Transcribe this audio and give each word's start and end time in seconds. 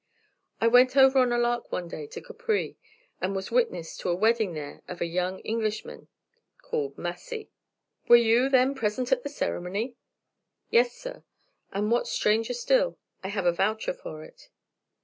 I 0.59 0.65
went 0.65 0.97
over 0.97 1.19
on 1.19 1.31
a 1.31 1.37
lark 1.37 1.71
one 1.71 1.87
day 1.87 2.07
to 2.07 2.21
Capri, 2.21 2.75
and 3.21 3.35
was 3.35 3.51
witness 3.51 3.95
to 3.97 4.09
a 4.09 4.15
wedding 4.15 4.53
there 4.53 4.81
of 4.87 4.99
a 4.99 5.05
young 5.05 5.37
Englishman 5.41 6.07
called 6.63 6.97
Massy." 6.97 7.51
"Were 8.07 8.15
you, 8.15 8.49
then, 8.49 8.73
present 8.73 9.11
at 9.11 9.21
the 9.21 9.29
ceremony?" 9.29 9.93
"Yes, 10.71 10.93
sir; 10.93 11.23
and 11.71 11.91
what's 11.91 12.09
stranger 12.11 12.55
still, 12.55 12.97
I 13.23 13.27
have 13.27 13.45
a 13.45 13.51
voucher 13.51 13.93
for 13.93 14.23
it." 14.23 14.49